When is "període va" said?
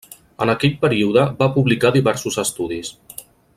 0.85-1.49